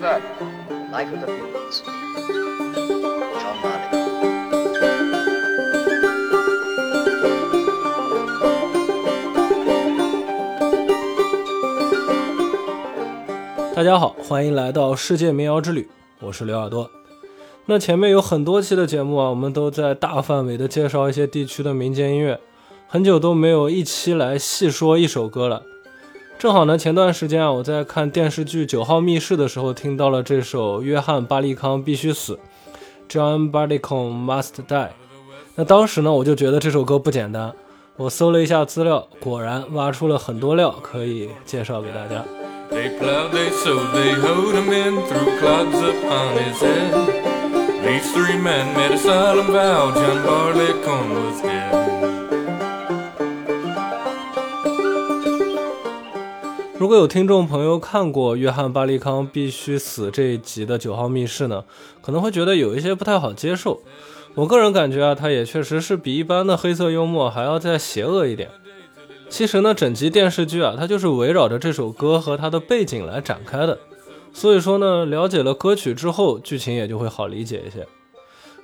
[0.00, 0.22] that?
[0.92, 1.82] Life of the fields
[13.74, 15.88] 大家好，欢迎来到世界民谣之旅，
[16.20, 16.90] 我是刘耳朵。
[17.66, 22.40] 那前面有很多期的节目啊，我们都在大范围的介绍一些地区的民间音乐，
[22.88, 25.62] 很久都没有一期来细说一首歌了。
[26.38, 32.38] 正好呢，前段时间啊，我在看电视剧《九号密室》的时候，听到了这首《约翰·巴利康必须死》
[33.12, 34.88] （John Barleycorn Must Die）。
[35.56, 37.52] 那当时呢，我就觉得这首歌不简单。
[37.96, 42.24] 我搜了一下资料，果然挖出了很多料可以介绍给大家。
[42.70, 46.92] They plowed, they sowed, they hoed him in, threw clods upon his head.
[47.82, 51.87] These three men made a solemn vow, John Barleycorn was dead.
[56.78, 61.64] 如果有听众朋友看过《约翰·巴利康必须死》这一集的九号密室呢，
[62.00, 63.82] 可能会觉得有一些不太好接受。
[64.36, 68.48] 我个人感觉啊，它也确实是比一般的黑色幽默还要再邪恶一点。
[69.28, 73.76] 其实呢，整集电视剧啊，它就是围绕着这首歌和它的背景来展开的。
[74.32, 77.88] 所以说呢，了解了歌曲之后，剧情也就会好理解一些。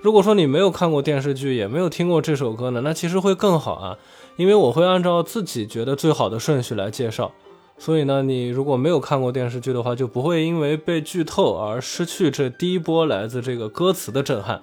[0.00, 3.98] 如果说你没有看过电视剧，也没有听过这首歌呢，那其实会更好啊，
[4.36, 7.32] 因为我会按照自己觉得最好的顺序来介绍。
[7.76, 14.60] 所以呢，你如果没有看过电视剧的话，就不会因为被剧透而失去这第一波来自这个歌词的震撼。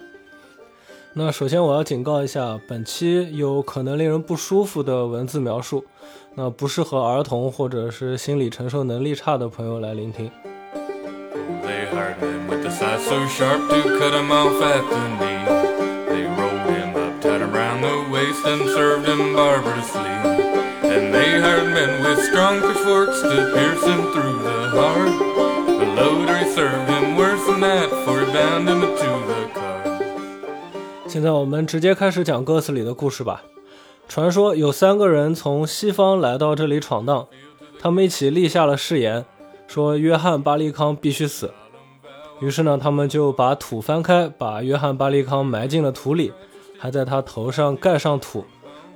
[1.13, 5.83] 那首先我要警告一下，本期有可能令人不舒服的文字描述，
[6.35, 10.31] 那不适合儿童或者是心理承受能力差的朋友来聆听。
[20.91, 22.67] They hired men with the scythe so sharp to cut him off at the knee.
[22.67, 25.13] They rolled they hired men with strong pitchforks to pierce him through the heart.
[25.79, 29.79] But Lord, they served him worse than that, for he bound him to the car.
[31.07, 33.43] 现在我们直接开始讲歌词里的故事吧。
[34.07, 37.27] 传说有三个人从西方来到这里闯荡，
[37.79, 39.25] 他们一起立下了誓言，
[39.67, 41.51] 说约翰·巴利康必须死。
[42.41, 46.33] 于是呢，他们就把土翻开，把约翰·巴利康埋进了土里，
[46.77, 48.45] 还在他头上盖上土。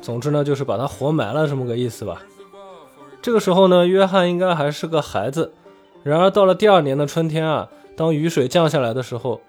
[0.02, 2.22] 总之呢，就是把他活埋了这么个意思吧。
[3.22, 5.54] 这个时候呢，约翰应该还是个孩子。
[6.04, 9.42] 然而到了第二年的春天啊，当雨水降下来的时候，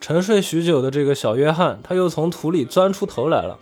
[0.00, 3.58] 沉睡许久的这个小约翰，他又从土里钻出头来了。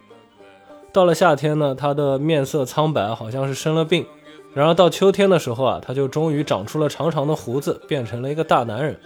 [0.92, 4.04] 到了夏天呢，他的面色苍白，好像是生了病。
[4.52, 8.98] 然而到秋天的时候啊，他就终于长出了长长的胡子，变成了一个大男人。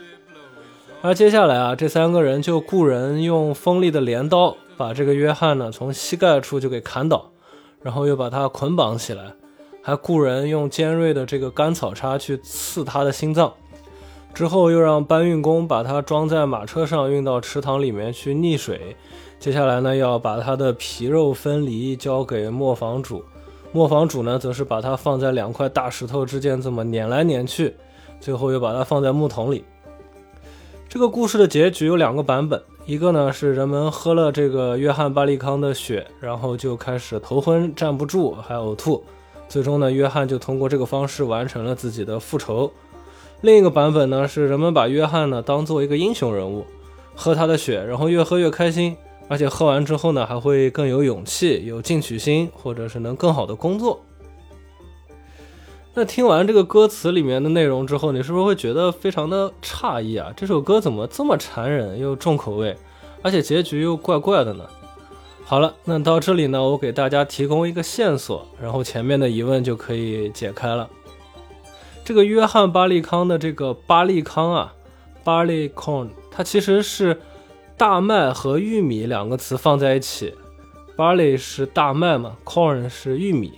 [1.02, 7.30] 而接下来啊，这三个人就雇人用锋利的镰刀把这个约翰呢从膝盖处就给砍倒，
[7.82, 9.32] 然后又把他捆绑起来，
[9.82, 13.52] 还雇人用尖锐的这个干草叉去刺他的心脏。
[14.32, 18.96] 之后又让搬运工把它装在马车上运到池塘里面去溺水。
[19.38, 23.24] 接下来呢，要把它的皮肉分离，交给磨坊主。
[23.70, 27.76] 磨坊主呢，则是把它放在两块大石头之间这么碾来碾去，
[28.20, 29.64] 最后又把它放在木桶里。
[30.88, 39.02] 这个故事的结局有两个版本，一个呢是人们喝了这个约翰·巴利康的血，然后就开始头昏、站不住，还呕吐。
[39.48, 42.70] 最终呢，约翰就通过这个方式完成了自己的复仇。
[43.40, 46.66] 另一个版本呢，是人们把约翰呢当做一个英雄人物，
[47.14, 48.94] 喝他的血，然后越喝越开心，
[49.28, 53.98] 而且喝完之后呢，还会更有勇气、有进取心，或者是能更好的工作。
[55.96, 60.32] 那听完这个歌词里面的内容之后，你是不是会觉得非常的诧异啊？
[60.36, 62.76] 这首歌怎么这么残忍又重口味，
[63.22, 64.64] 而且结局又怪怪的呢？
[65.44, 70.90] 好了，那到这里呢，我给大家提供一个线索，然后前面的疑问就可以解开了。
[72.04, 74.74] 这个约翰·巴利康的这个巴利康啊
[75.24, 77.20] ，barley corn，它其实是
[77.76, 80.34] 大麦和玉米两个词放在一起
[80.96, 83.52] ，barley 是大麦嘛，corn 是玉米。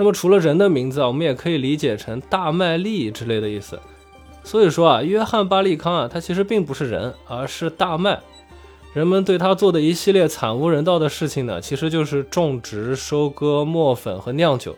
[0.00, 3.78] 那么除了人的名字啊，我们也可以理解成大麦粒之类的意思。
[4.42, 8.18] 所以说啊，约翰·巴利康啊，他其实并不是人，而是大麦。
[8.94, 14.74] 人们对他做的一系列惨无人道的事情呢，其实就是种植、收割、磨粉和酿酒。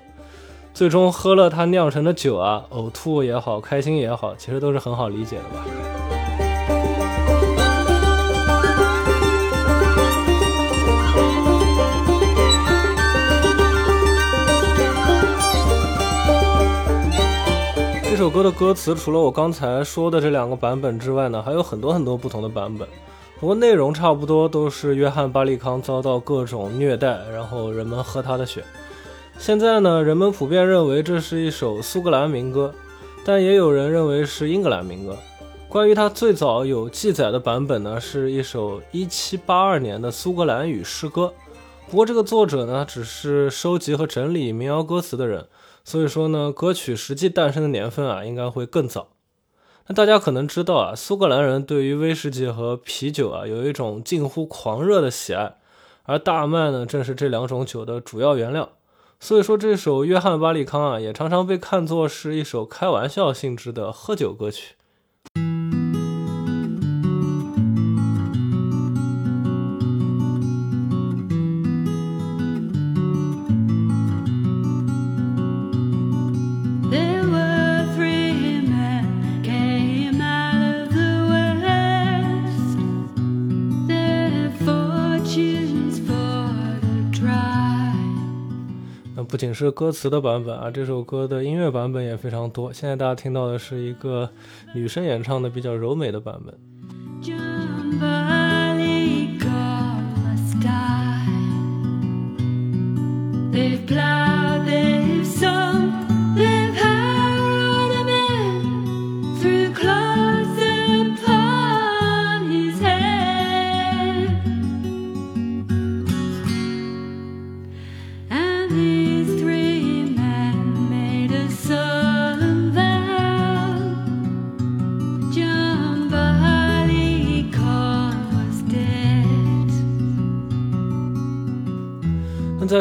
[0.75, 6.02] 最终喝了他酿成的酒啊，呕吐也好，开心也好，其实都是很好理解的吧。
[18.23, 22.87] 这首歌的歌词除了我刚才说的这两个版本之外呢，还有很多很多不同的版本。
[23.41, 28.63] 不过内容差不多，都是约翰·巴利康遭到各种虐待，然后人们喝他的血。
[29.39, 32.73] 现在呢，人们普遍认为这是一首苏格兰民歌，
[33.25, 35.19] 但也有人认为是英格兰民歌。
[35.69, 41.35] 关于它最早有记载的版本呢，是一首1782年的苏格兰语诗歌。
[41.91, 45.45] 不过这个作者呢，只是收集和整理民谣歌词的人，
[45.85, 49.09] 所以说呢，歌曲实际诞生的年份啊，应该会更早。
[49.87, 55.57] 那大家可能知道啊，苏格兰人对于威士忌和啤酒啊，有一种近乎狂热的喜爱，
[56.05, 58.71] 而大麦呢，正是这两种酒的主要原料。
[59.19, 64.75] 所以说，这首《约翰·巴利康》啊，也常常被看作是一首开玩笑性质的喝酒歌曲。
[89.43, 92.73] 仅是歌词的版本啊，这首歌的音乐版本也非常多。
[92.73, 94.31] 现在大家听到的是一个
[94.73, 96.72] 女生演唱的比较柔美的版本。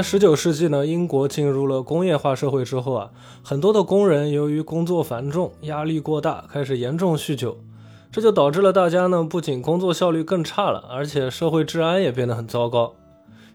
[0.01, 3.12] 十九世纪呢，英国进入了工业化社会之后啊，
[3.44, 7.57] 很多的工人由于工作繁重、压力过大，开始严重酗酒，
[8.12, 12.94] 这就导致了大家呢不仅工作效率更差了，而且社会治安也变得很糟糕。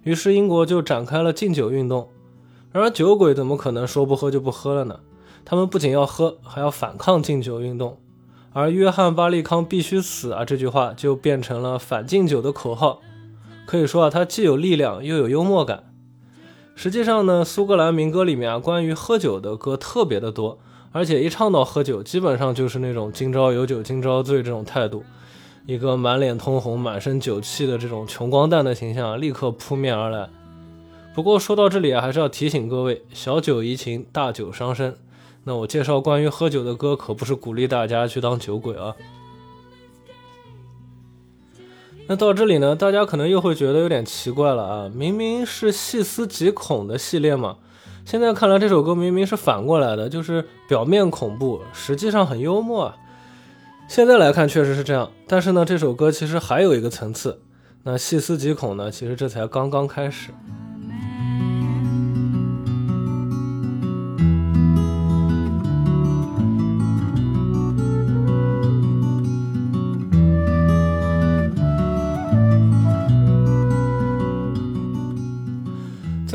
[0.03, 2.09] 于是英国就展开了禁酒运动。
[2.73, 5.01] 然而酒鬼怎么可能说不喝就不喝了呢？
[5.45, 7.99] 他们不仅要喝，还要反抗禁酒运动。
[8.53, 10.45] 而约翰·巴利康必须死啊！
[10.45, 13.01] 这句话就变成了反禁酒的口号。
[13.67, 15.86] 可以说啊，它既有力量又有幽默感。
[16.79, 20.59] 实际上呢，苏格兰民歌里面啊，关于喝酒的歌特别的多，
[20.93, 25.03] 而且一唱到喝酒，基本上就是那种今朝有酒今朝醉这种态度，
[25.65, 30.29] 一个满脸通红、满身酒气的这种穷光蛋的形象立刻扑面而来。
[31.15, 34.95] 不过说到这里啊，还是要提醒各位，小酒怡情，大酒伤身。
[35.45, 38.95] 那我介绍关于喝酒的歌，可不是鼓励大家去当酒鬼啊。
[42.09, 47.57] 那到这里呢，大家可能又会觉得有点奇怪了啊，明明是细思极恐的系列嘛，
[48.05, 52.97] 现在看来这首歌明明是反过来的，就是表面恐怖，实际上很幽默啊。
[53.89, 57.41] 现在来看确实是这样，但是呢，这首歌其实还有一个层次。
[57.83, 60.31] 那细思极恐呢，其实这才刚刚开始。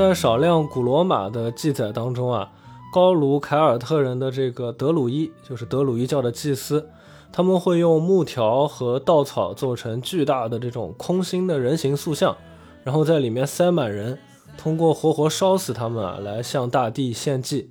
[0.01, 2.51] 在少量古罗马的记载当中啊，
[2.92, 6.89] 高卢凯尔特人的这个德鲁伊，就是德鲁伊教的祭司，
[7.31, 12.36] 他们会用木条和稻草做成巨大的这种空心的人形塑像，
[12.83, 14.18] 然后在里面塞满人，
[14.57, 17.69] 通过活活烧死他们啊，来向大地献祭。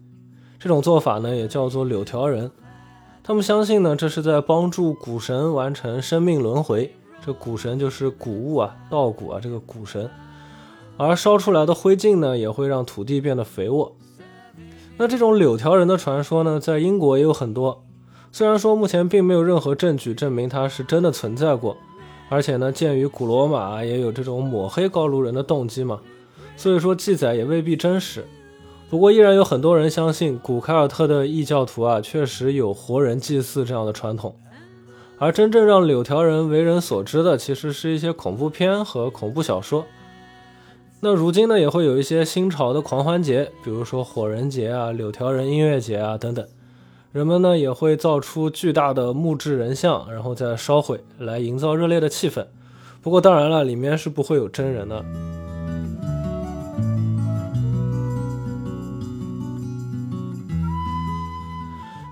[0.60, 2.52] 这种做法呢，也叫做柳条人。
[3.24, 6.94] 他们相信呢，这是在帮助谷神完成生命轮回。
[7.26, 10.08] 这谷神就是谷物啊，稻谷啊，这个谷神。
[11.02, 13.96] 而烧出来的灰烬呢，也会让土地变得肥沃。
[14.98, 17.82] 那这种柳条人的传说呢，在英国也有很多。
[18.30, 21.74] 虽然说目前并没有任何证据证明它是真的存在过，
[22.28, 26.00] 而且呢，鉴于古罗马也有这种抹黑高卢人的动机嘛，
[26.54, 28.26] 所以说记载也未必真实。
[28.90, 34.36] 不过依然有很多人相信古凯尔特的异教徒啊，确实有活人祭祀这样的传统。
[35.18, 39.86] 而真正让柳条人为人所知的，其实是一些恐怖片和恐怖小说。
[41.02, 46.46] 那如今呢，也会有一些新潮的狂欢节，比如说火人节啊、柳条人音乐节啊等等。
[47.10, 52.46] 人们呢也会造出巨大的木质人像，然后再烧毁，来营造热烈的气氛。
[53.00, 55.02] 不过当然了，里面是不会有真人的。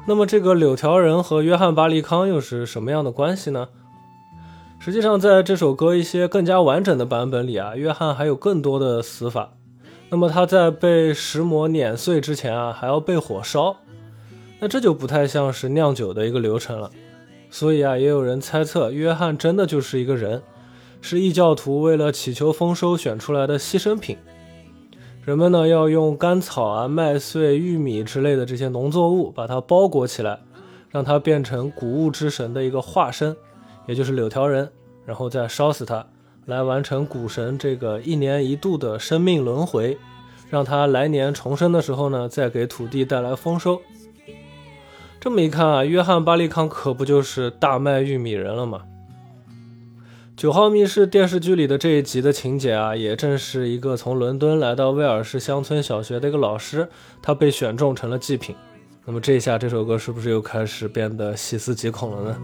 [0.07, 3.69] 那么这个柳条人和约翰·巴利康又是什么样的关系呢？
[4.81, 9.53] 实际上，在这首歌一些更加完整的版本里啊，约翰还有更多的死法。
[10.09, 13.77] 那么他在被石磨碾碎之前啊，还要被火烧。
[14.61, 16.91] 那这就不太像是酿酒的一个流程了。
[17.51, 20.43] 所以啊，也有人猜测，约翰真的就是一个人，
[21.01, 24.17] 是异教徒为了祈求丰收选出来的牺牲品。
[25.25, 30.41] 人们呢要用干草啊、麦穗、玉米之类的这些农作物把它包裹起来。
[30.91, 33.37] 让它变成谷物之神的一个化身，
[33.89, 34.71] 也就是柳条人，
[35.05, 36.07] 然后再烧死他，
[36.47, 39.99] 来完成谷神这个一年一度的生命轮回，
[40.49, 43.81] 让他来年重生的时候呢，再给土地带来丰收。
[45.19, 48.83] 这么一看啊，约翰巴利康可不就是大麦玉米人了吗？
[50.37, 56.89] 九号密室电视剧里的这一集的情节啊，也正是一个从伦敦来到威尔士乡村小学的一个老师，
[57.21, 58.55] 他被选中成了祭品。
[59.05, 62.39] 那么这一下，这首歌是不是又开始变得细思极恐了呢？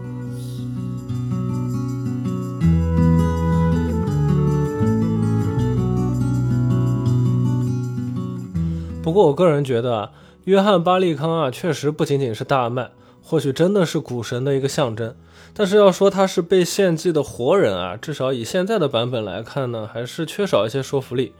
[9.05, 10.11] 不过我个人觉得啊，
[10.45, 12.89] 约翰巴利康啊，确实不仅仅是大麦，
[13.21, 15.13] 或许真的是股神的一个象征。
[15.53, 21.33] 但是要说他是被献祭的活人啊，至少以现在的版本来看呢，还是缺少一些说服力。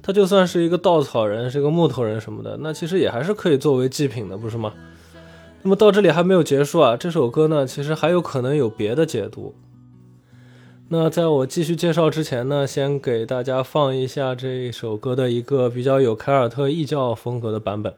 [0.00, 4.72] 他就算是一个稻草人，是个木头人什么的，那其实也还是可以作为祭品的，不是吗？
[5.62, 9.52] 那么到这里还没有结束啊，这首歌呢，其实还有可能有别的解读。
[10.92, 17.94] 那在我继续介绍之前呢，先给大家放一下这首歌的一个比较有凯尔特异教风格的版本。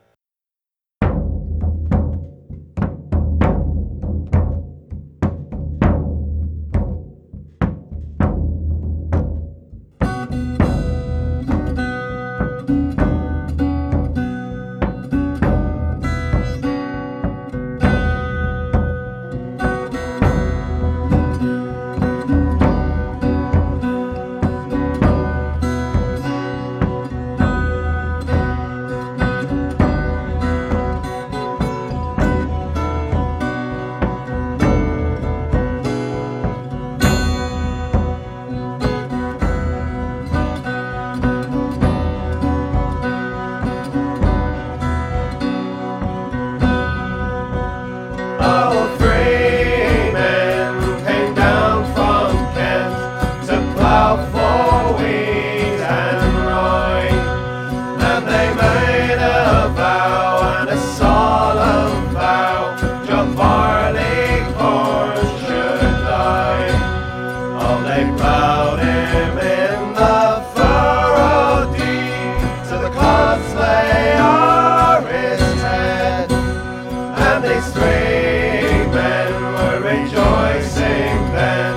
[77.42, 81.75] These three men were rejoicing then.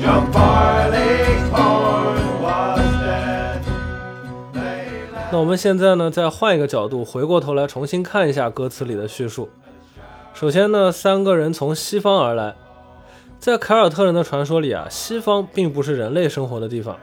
[0.00, 3.60] John Barleycorn was dead.
[4.54, 4.86] They
[5.32, 9.48] 那我们现在呢，再换一个角度，回过头来重新看一下歌词里的叙述。
[10.34, 12.54] 首先呢，三个人从西方而来，
[13.40, 16.96] 在凯尔特人的传说里啊，西方并不是人类生活的地方，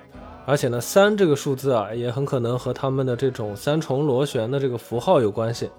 [0.45, 5.69] 而且呢，三这个数字啊，也很可能和他们的这种三重螺旋的这个符号有关系。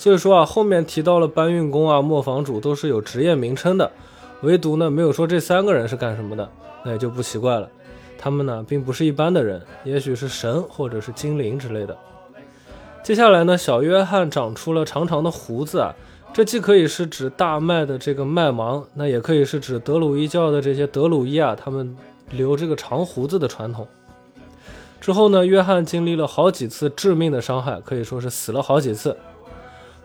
[0.00, 3.90] 所以说啊，后面提到了搬运工啊、磨坊主都是有职业名称的，
[4.40, 6.50] 唯独呢没有说这三个人是干什么的，
[6.82, 7.68] 那也就不奇怪了。
[8.16, 11.94] 他们呢并不是一般的人，也许是神或者是精灵之类的。
[13.02, 15.94] 接下来呢，小约翰长出了长长的胡子啊，
[16.32, 21.94] 这既可以是指大麦的这个麦芒，那也可以是指德鲁伊教的这些德鲁伊啊，他们
[22.30, 23.86] 留这个长胡子的传统。
[24.98, 29.14] 之后呢，约翰经历了好几次致命的伤害，可以说是死了好几次。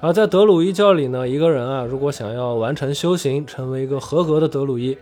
[0.01, 4.97] 而在德鲁伊教里呢，一个人啊，如果想要完成修行，成为一个合格的德鲁伊，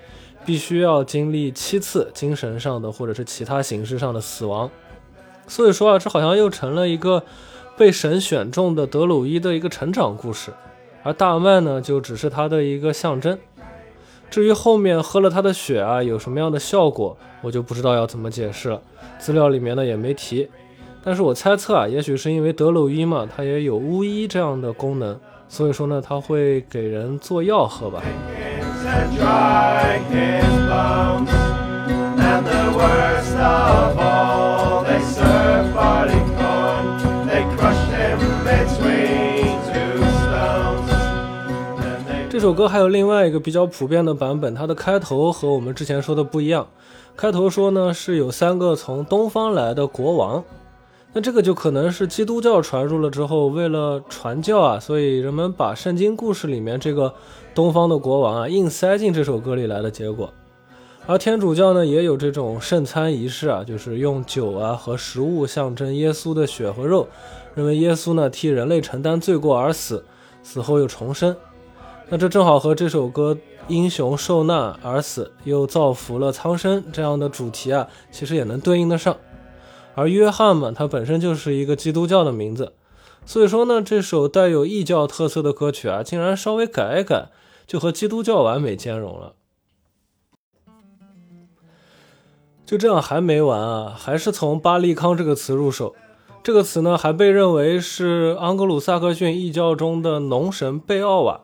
[0.46, 4.70] 必须要经历七次精神上的或者是其他形式上的死亡。
[5.48, 7.24] 所以说啊，这好像又成了一个
[7.76, 10.54] 被神选中的德鲁伊的一个成长故事，
[11.02, 13.38] 而大麦呢，就只是他的一个象征。
[14.30, 18.82] 至于后面喝了他的血啊，有什么样的效果，我就不知道要怎么解释了，
[19.20, 20.50] 资料里面呢也没提。
[21.06, 25.20] 但是我猜测啊，也许是因为德鲁伊嘛，它也有巫医这样的功能，
[25.50, 28.02] 所以说呢，它会给人做药喝吧。
[42.30, 46.66] 这首歌还有另外一个比较普遍的版本，它的开头和我们之前说的不一样，
[47.18, 50.42] 开头说呢，是有三个从东方来的国王。
[51.16, 57.14] 那这个就可能是基督教传入了之后，为了传教啊，所以人们把圣经故事里面这个
[57.54, 60.34] 东方的国王啊硬塞进这首歌里来的结果。
[61.06, 67.08] 而天主教呢也有这种圣餐仪式啊，就是用酒啊和食物象征耶稣的血和肉，
[67.54, 70.04] 认为耶稣呢替人类承担罪过而死，
[70.42, 71.36] 死后又重生。
[72.10, 79.16] 那这正好和这首歌“英雄受难而死，又造福了苍生”这样的主题啊，其实也能对应得上。
[79.96, 82.74] 而约翰嘛，他本身就是一个基督教的名字，
[83.26, 87.30] 所以说呢，这首带有异教特色的歌曲啊，竟然稍微改一改，
[87.68, 89.34] 就和基督教完美兼容了。
[92.66, 95.94] 就这样还没完啊，还是从巴利康这个词入手。
[96.42, 101.42] 这个词呢，还被认为是盎格鲁撒克逊异教中的农神贝奥瓦。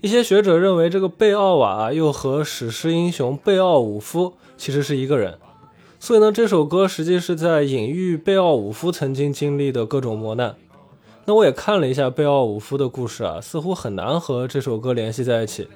[0.00, 5.38] 一些学者认为，这个贝奥瓦啊，又和史诗英雄贝奥武夫其实是一个人。
[6.02, 10.56] 所以呢，这首歌实际是在隐喻贝奥武夫曾经经历的各种磨难。
[11.26, 15.68] 那我也看了一下贝奥武夫的故事啊，似乎很难和这首歌联系在一起。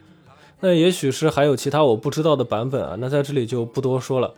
[0.60, 4.32] 那也许是还有其他我不知道的版本啊，那在这里就不多说了。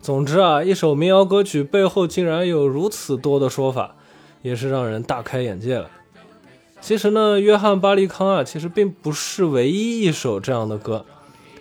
[0.00, 3.96] 总之啊，一首民谣歌曲背后竟然有如此多的说法，
[4.40, 5.90] 也是让人大开眼界了。
[6.80, 11.04] 其实呢，约翰巴利康啊，其实并不是唯一一首这样的歌，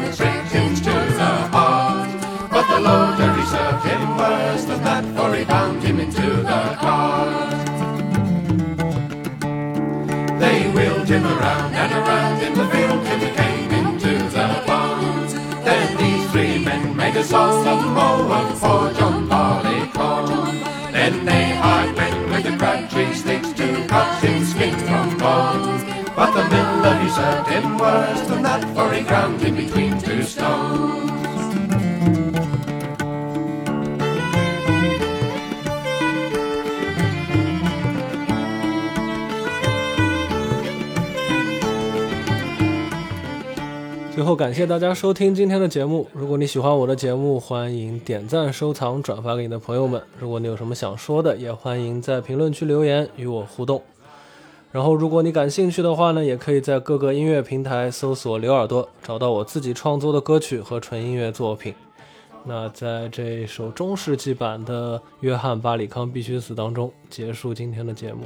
[0.00, 2.08] pitchfork to prick him to the heart.
[2.50, 6.76] But the Lord he served him worse than that, for he bound him into the
[6.80, 7.54] cart.
[10.40, 15.26] They wheeled him around and around in the field till he came into the barn.
[15.64, 20.92] Then these three men made a song of Moab for John Barleycorn.
[20.92, 25.98] Then they hired men with the crabtree sticks to cut him skin from bone.
[26.16, 28.67] But the miller he served him worse than that,
[29.08, 30.98] ground him between two stones.
[44.14, 46.06] 最后感谢大家收听今天的节目。
[46.12, 50.02] 如果你喜欢我的节目，欢迎点赞、收藏、转发给你的朋友们。
[50.18, 53.80] 如果你有什么想说的，也欢迎在评论区留言与我互动。
[54.70, 61.74] 然后，如果你感兴趣的话呢，也可以在各个音乐平台搜索“刘耳朵”，找到我自己创作的歌曲和纯音乐作品。
[62.44, 68.24] 那在这首中世纪版的《约翰·巴里康必须死》当中，结束今天的节目。